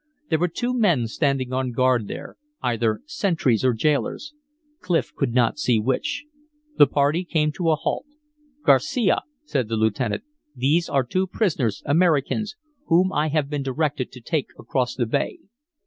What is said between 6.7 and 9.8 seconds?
The party came to a halt. "Garcia," said the